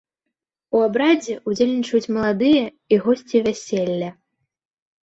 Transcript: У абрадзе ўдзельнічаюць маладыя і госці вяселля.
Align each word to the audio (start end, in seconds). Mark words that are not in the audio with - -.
У 0.77 0.81
абрадзе 0.85 1.35
ўдзельнічаюць 1.51 2.11
маладыя 2.17 2.65
і 2.95 3.01
госці 3.05 3.37
вяселля. 3.51 4.11